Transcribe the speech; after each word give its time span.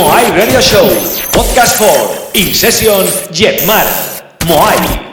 Moai 0.00 0.30
Radio 0.30 0.62
Show, 0.62 0.88
Podcast 1.30 1.76
for 1.76 2.32
In 2.32 2.54
Session 2.54 3.04
Jetmar. 3.30 3.84
Moai. 4.46 5.09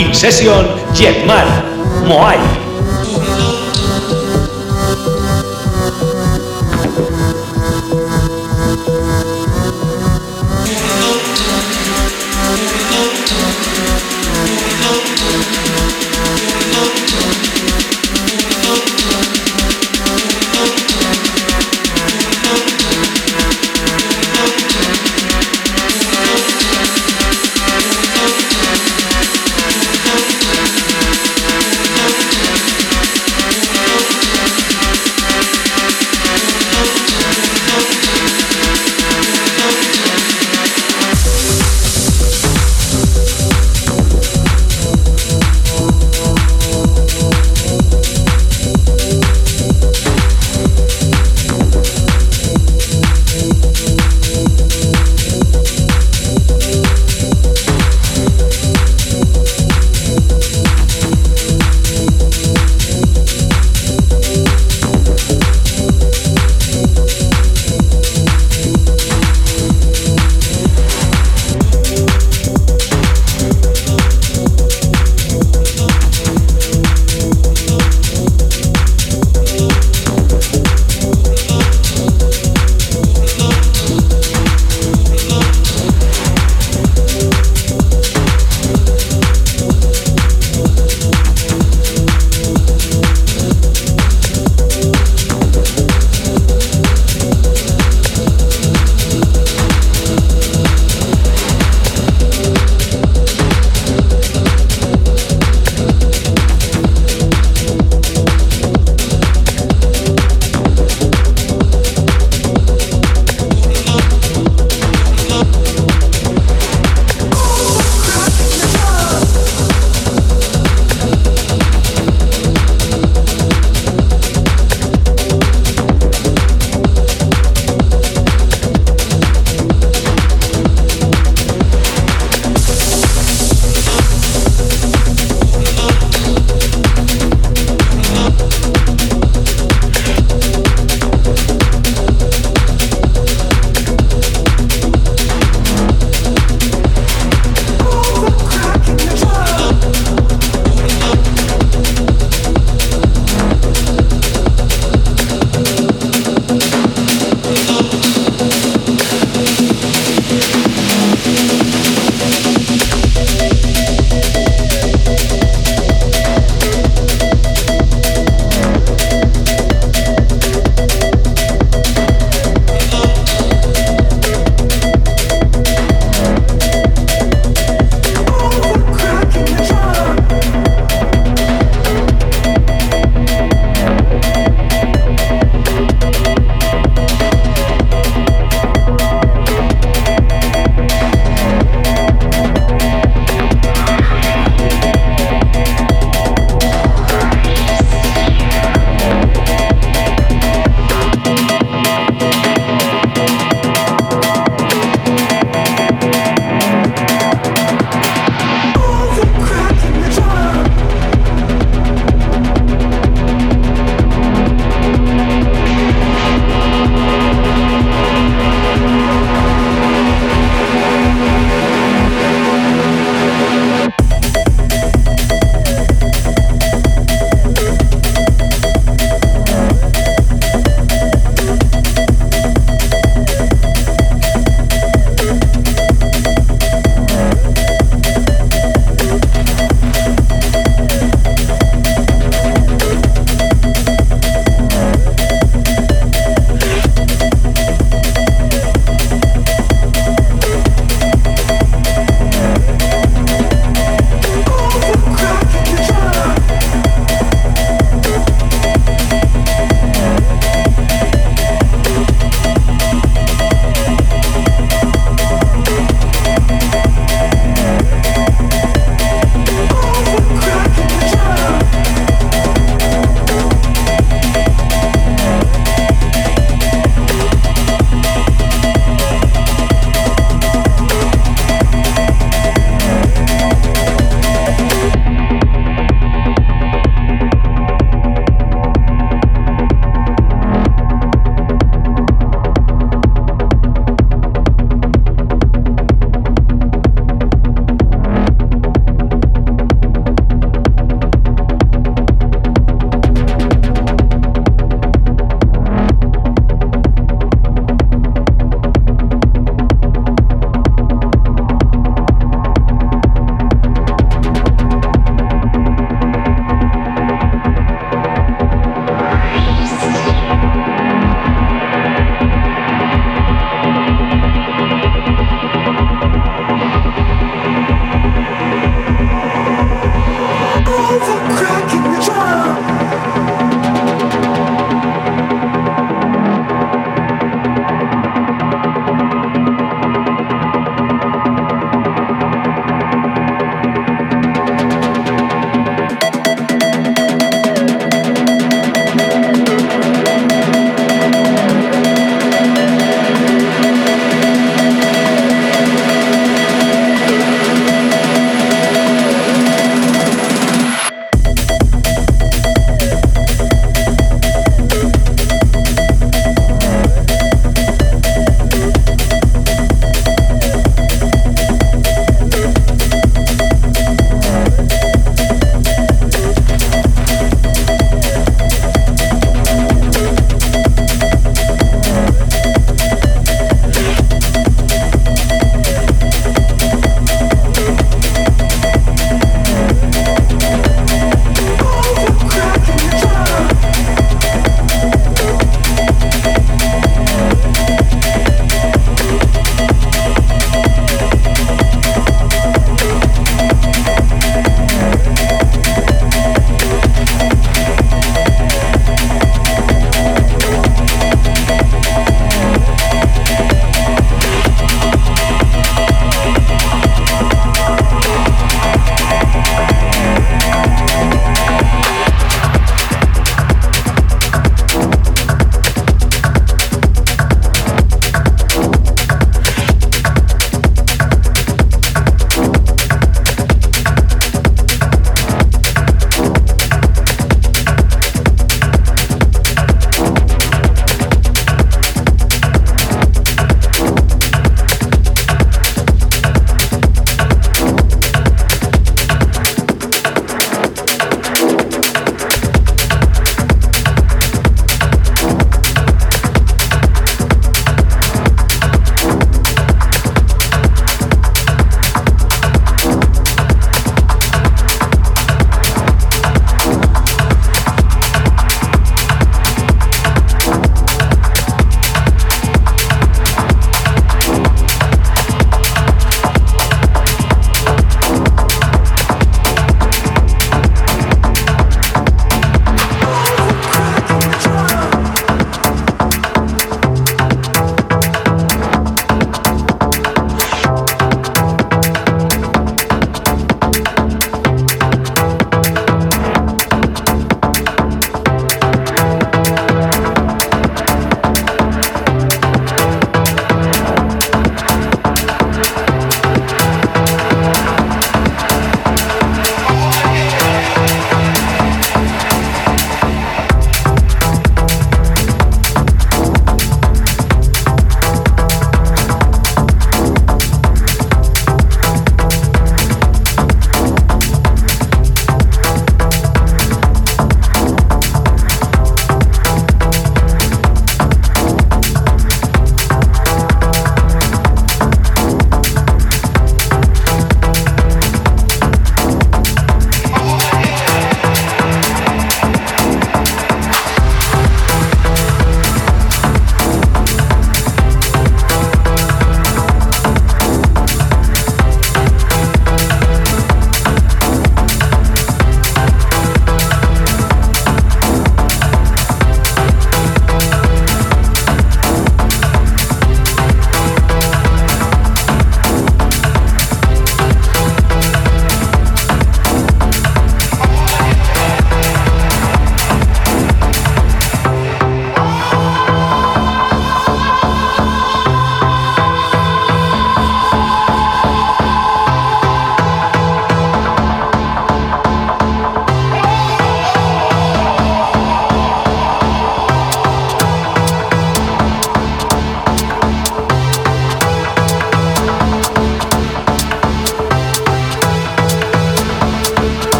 In 0.00 0.14
Session, 0.14 0.64
Jetmar, 0.94 1.44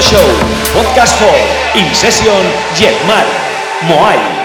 Show, 0.00 0.16
Podcast 0.72 1.18
for 1.20 1.36
In 1.78 1.94
Session, 1.94 2.40
Jetmar, 2.74 3.26
Moai. 3.84 4.39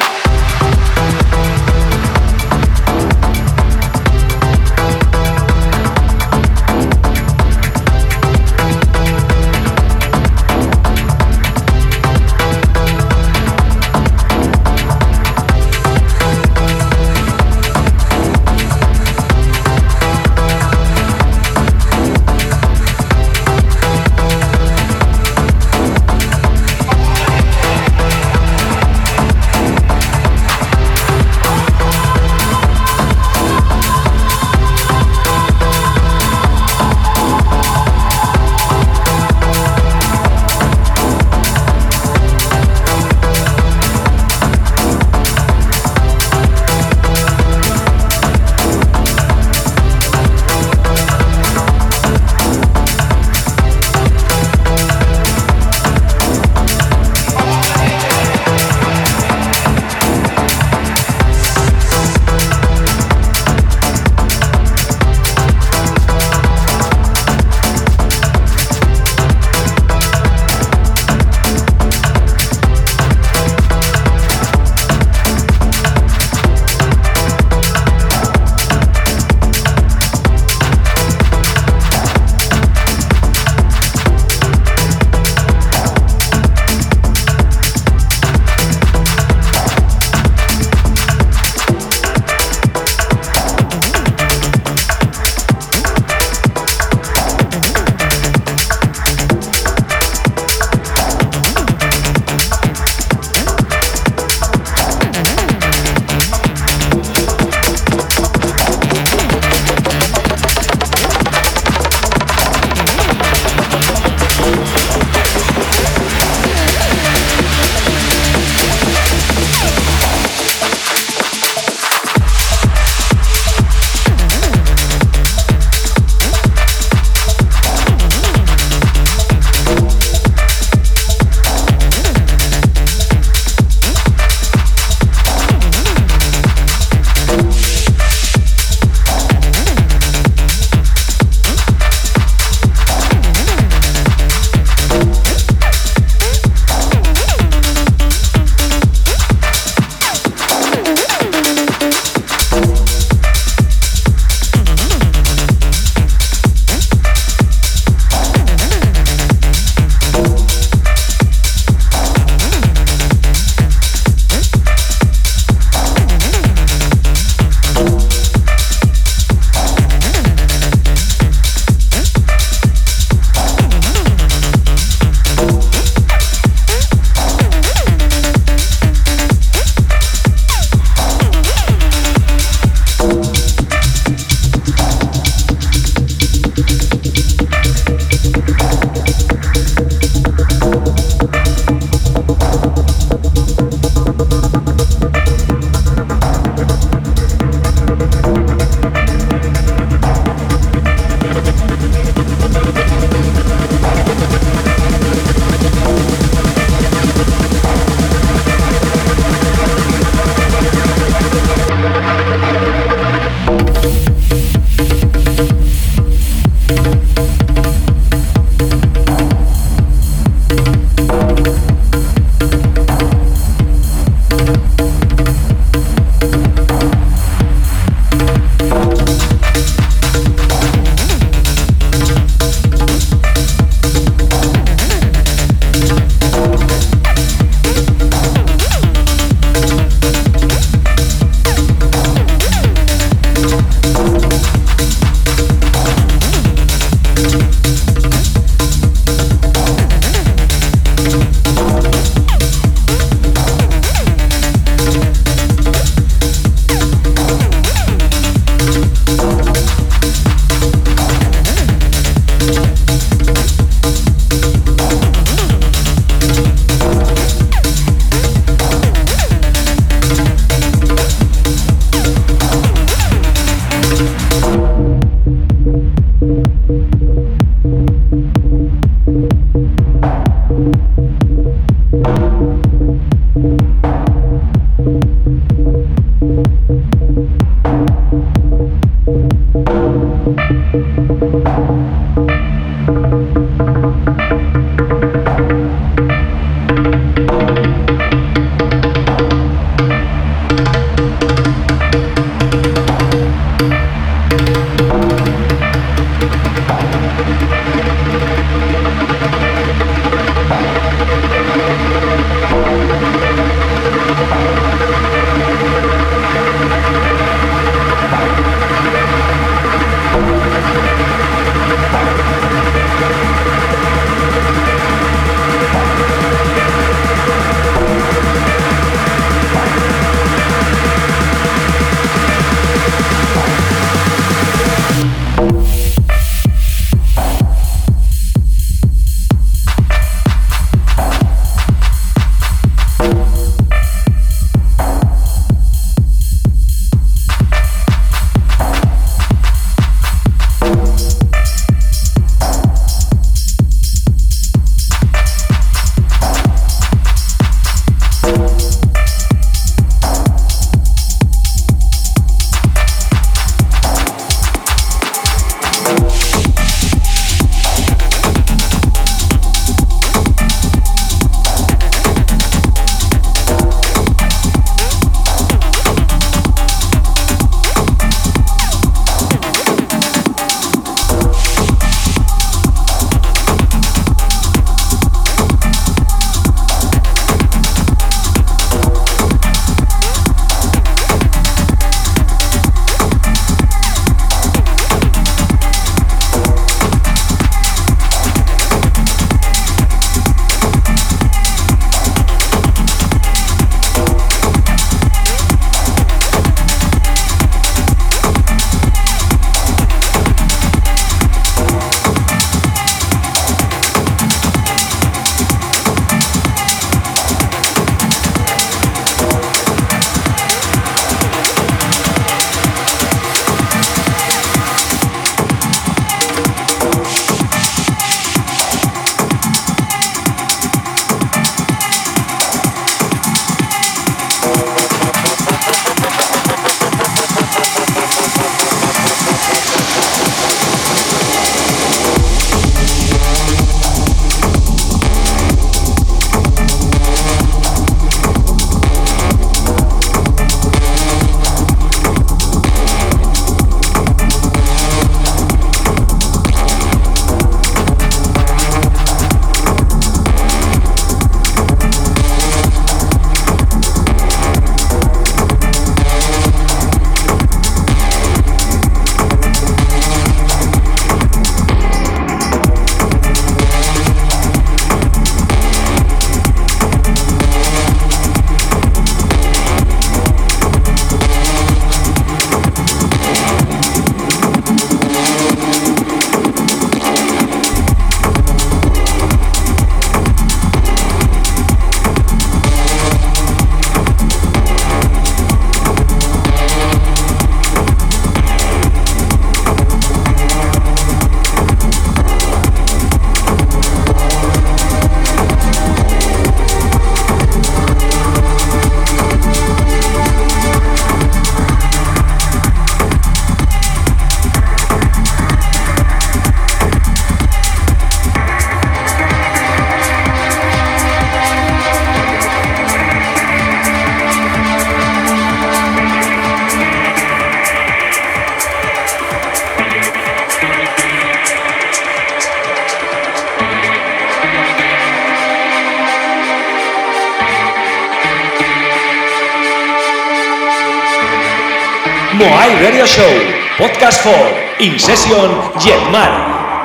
Moai 542.35 542.75
Radio 542.83 543.05
Show, 543.05 543.31
Podcast 543.77 544.19
for 544.19 544.43
In 544.83 544.99
Session 544.99 545.49
Jetmar. 545.79 546.31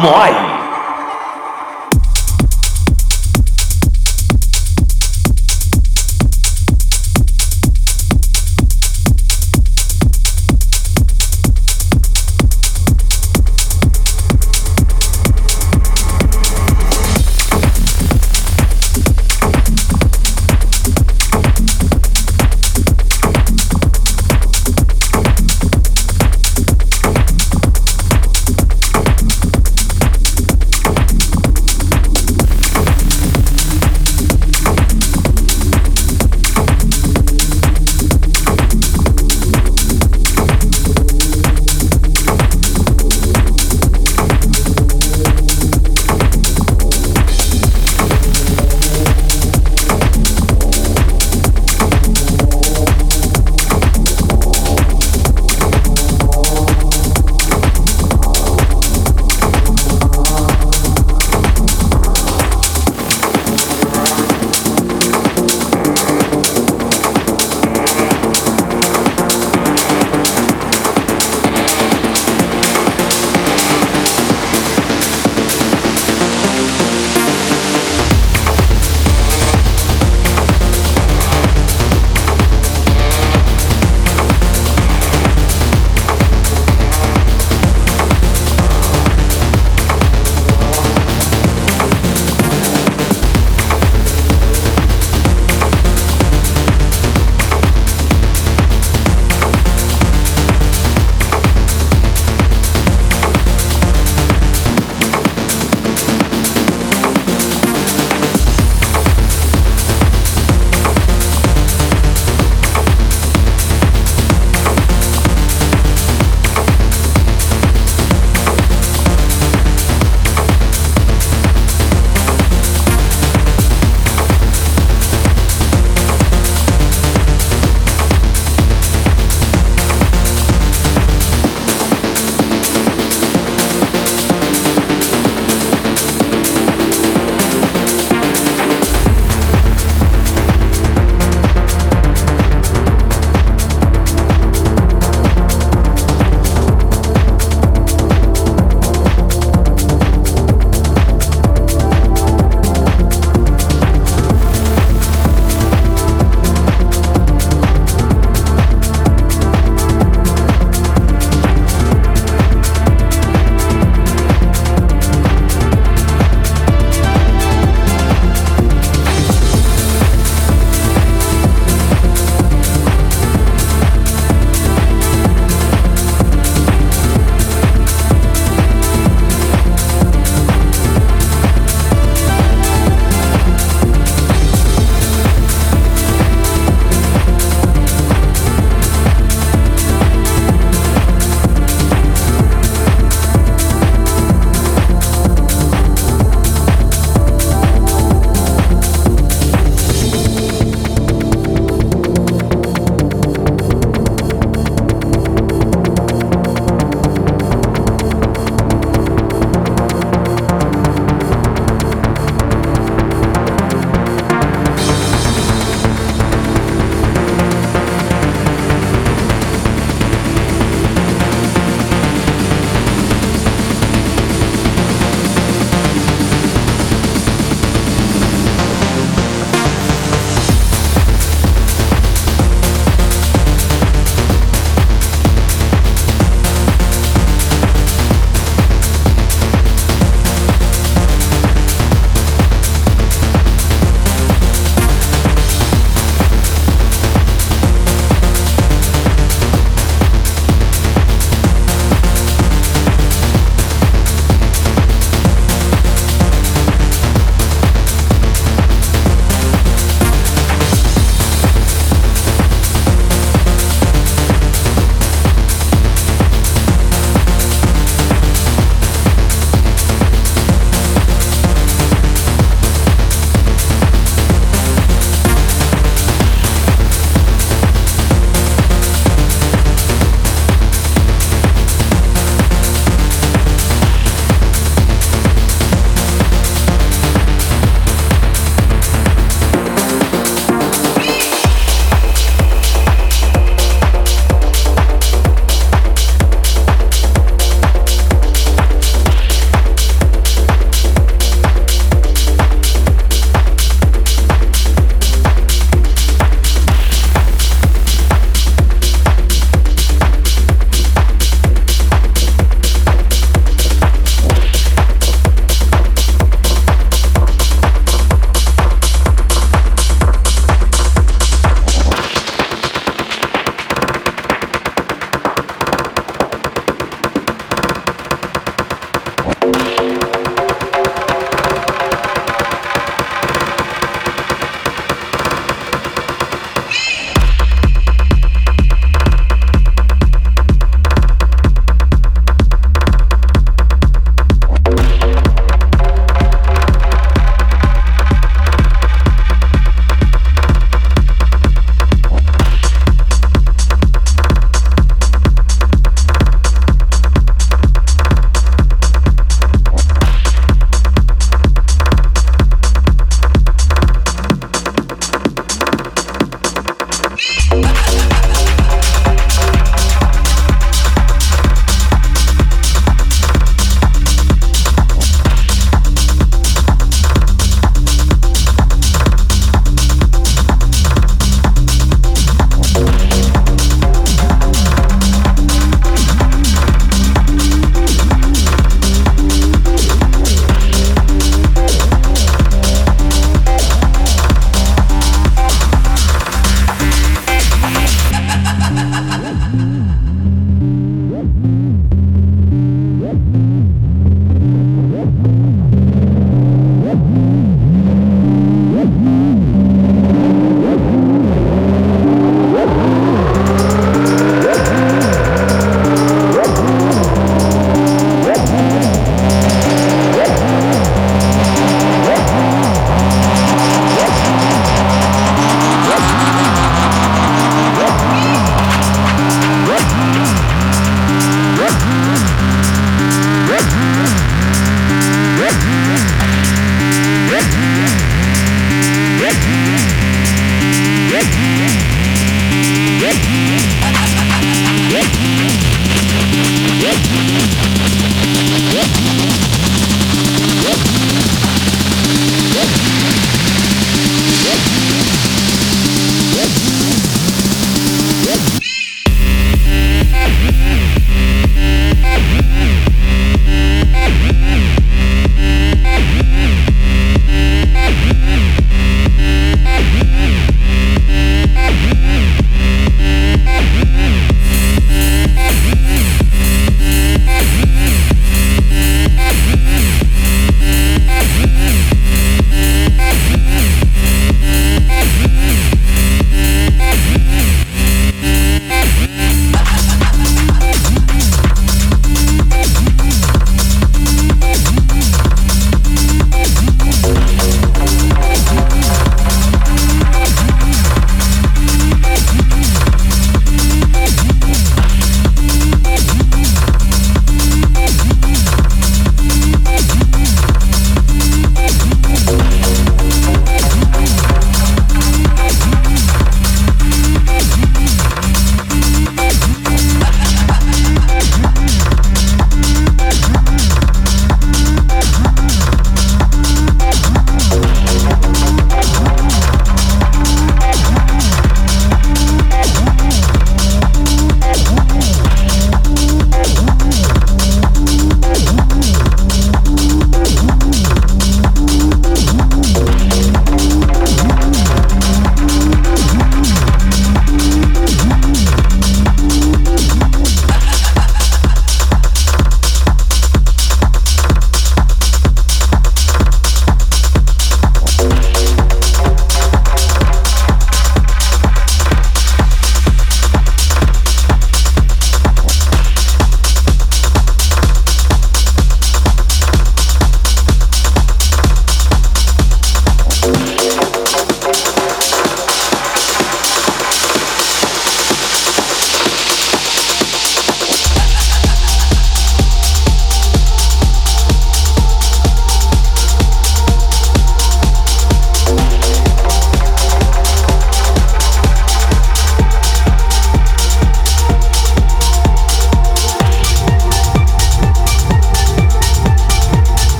Moai. 0.00 0.32
Moai 0.32 0.53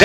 In 0.00 0.04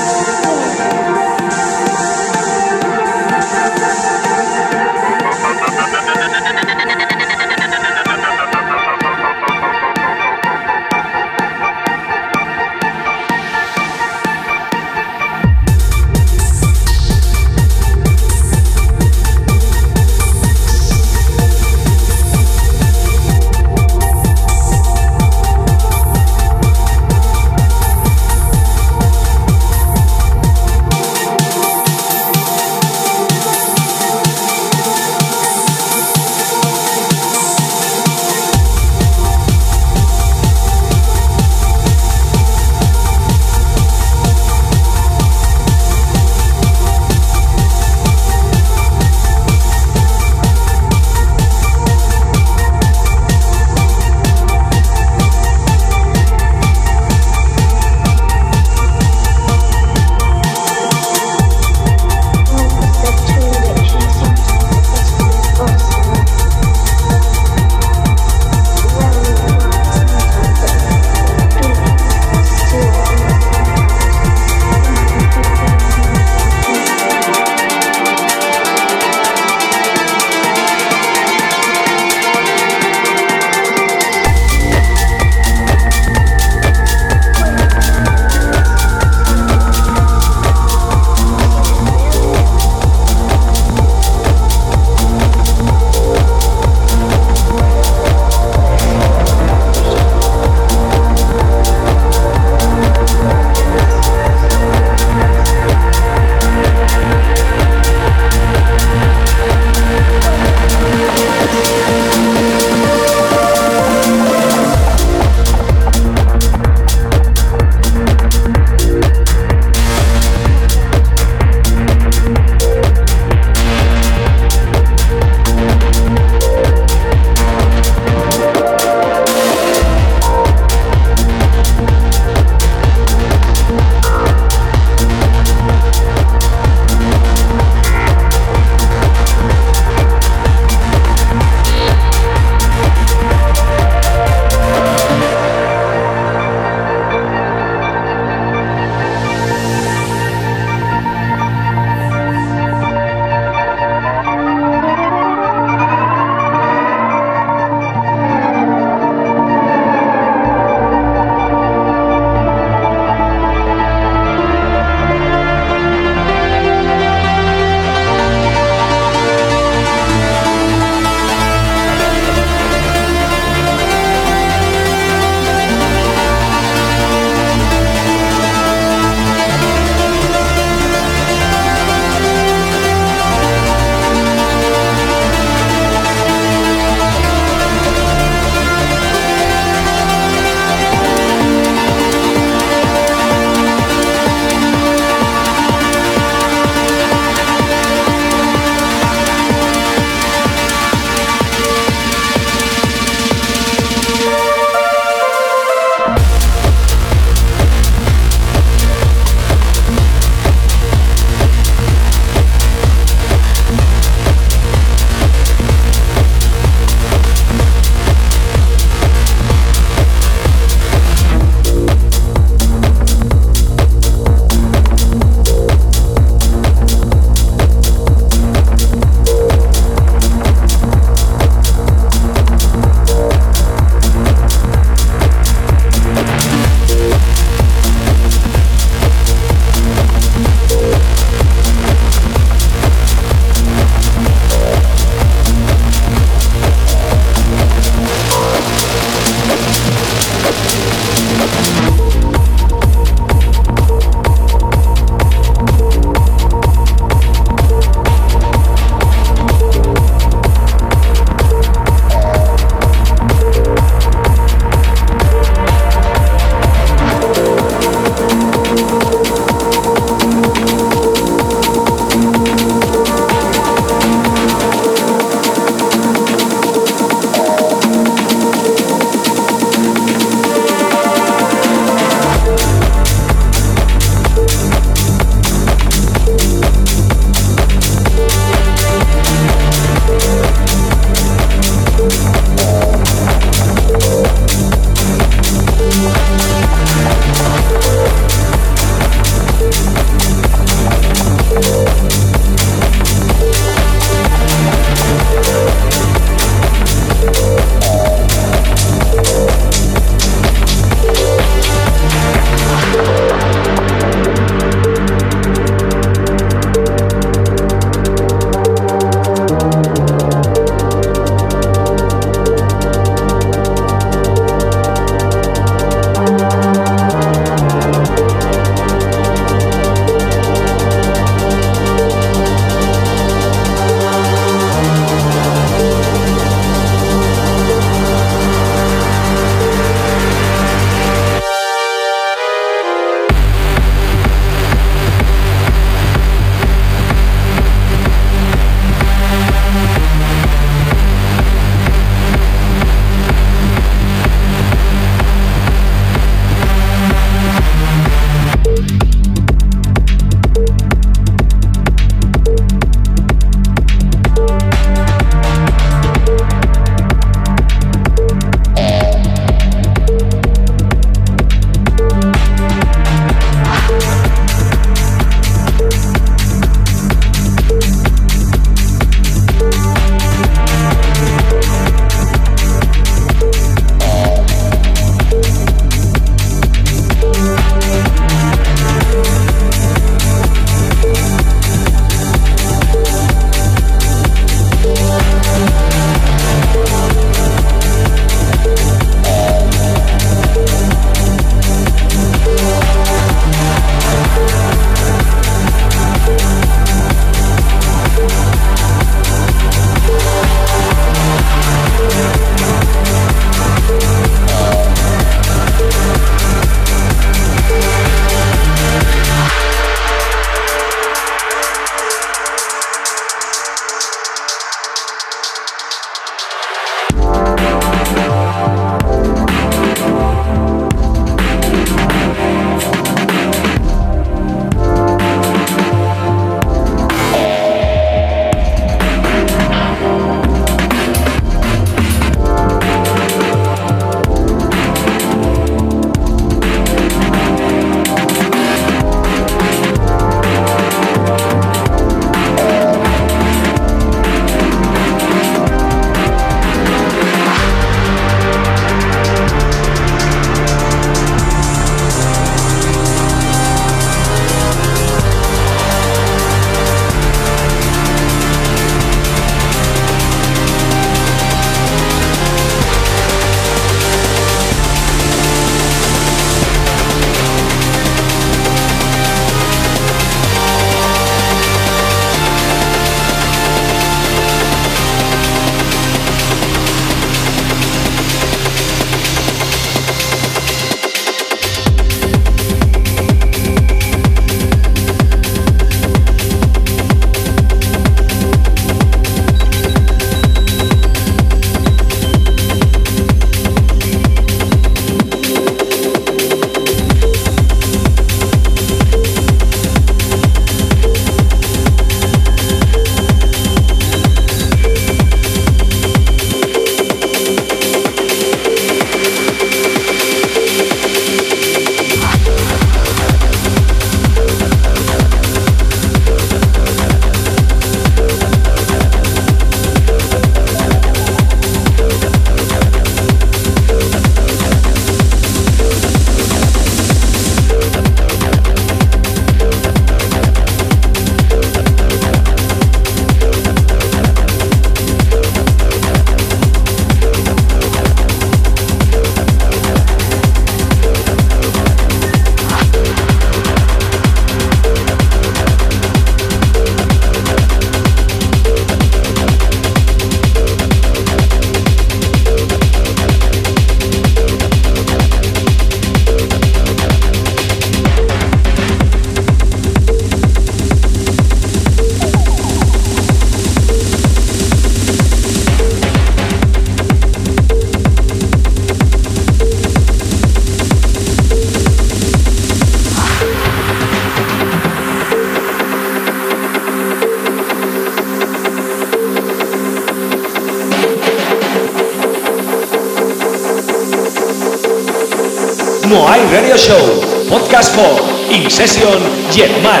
Session 598.86 599.20
Jetmar, 599.50 600.00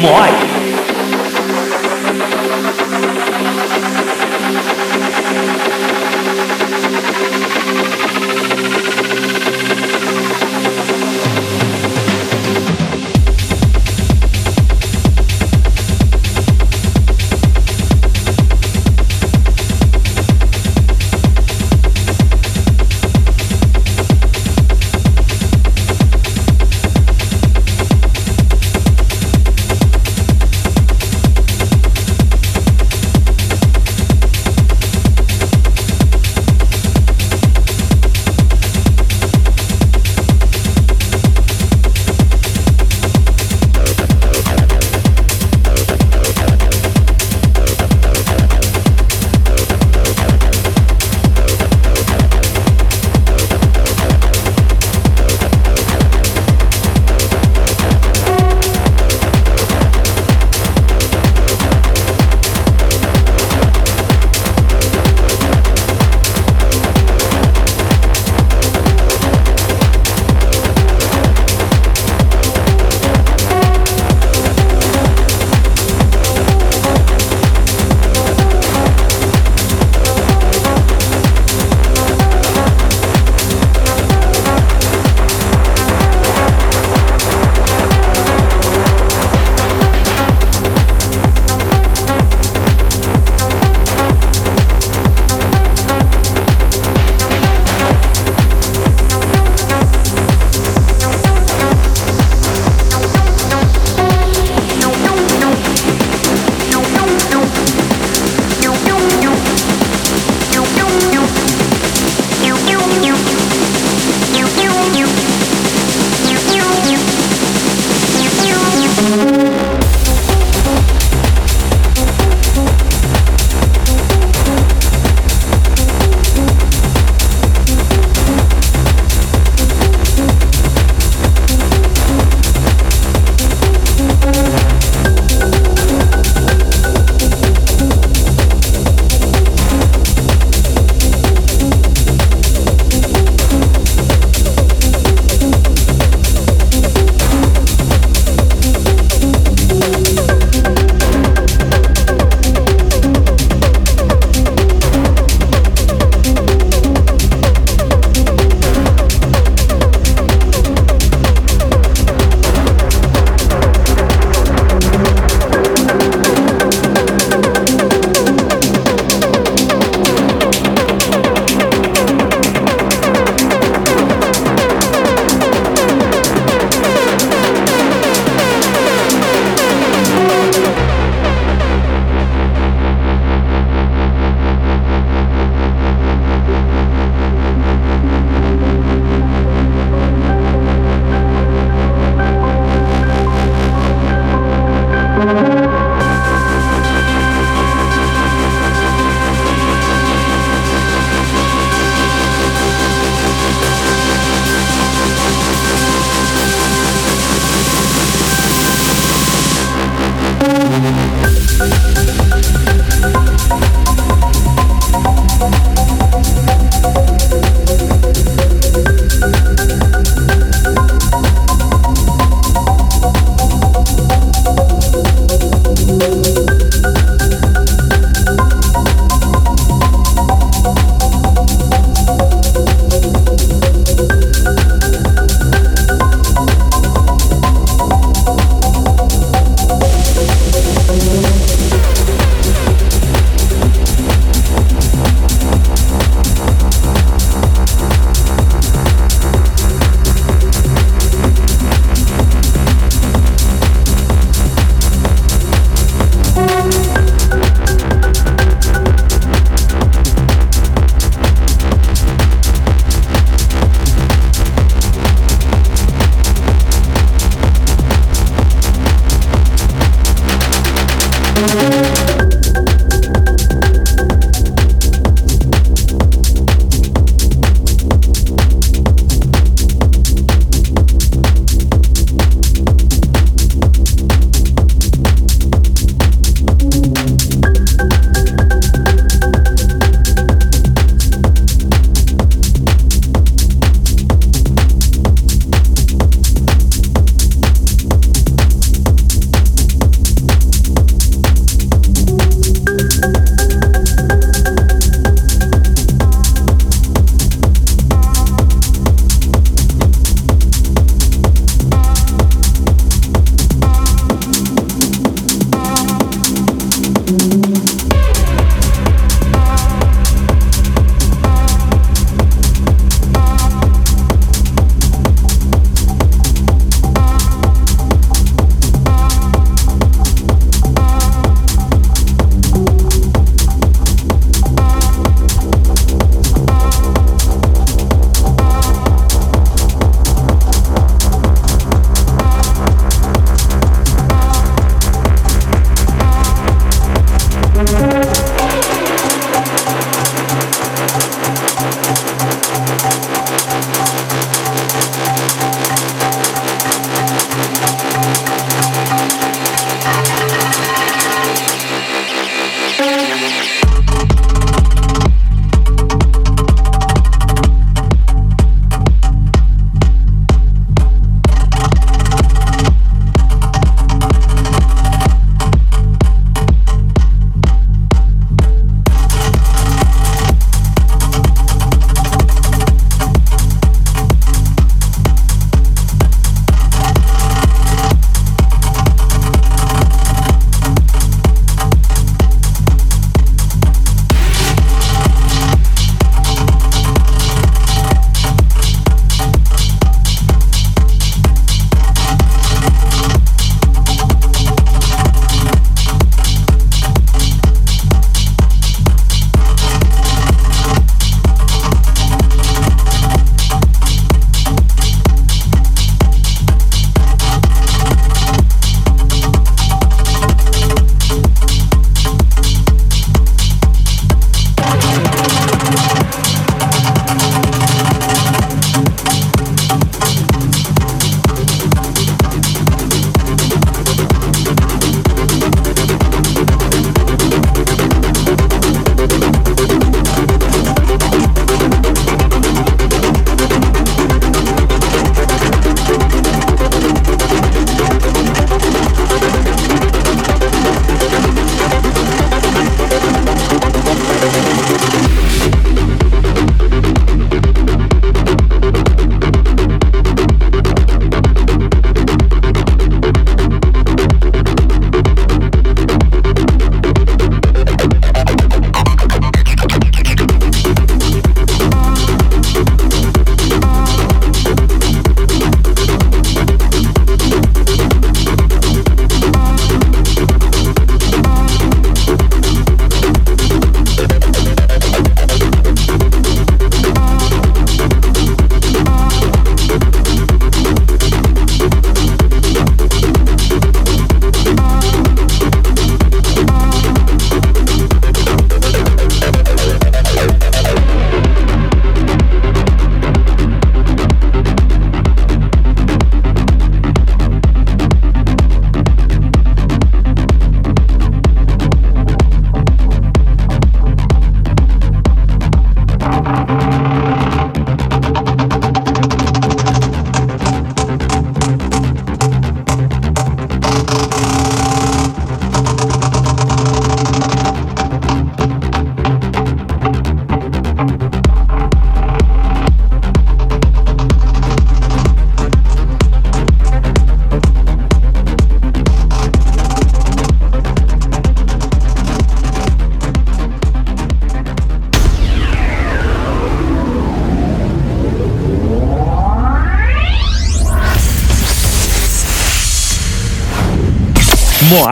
Moai. 0.00 0.63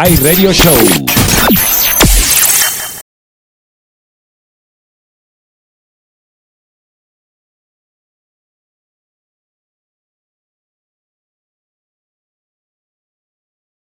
Moai 0.02 0.16
Radio 0.16 0.52
Show. 0.52 1.01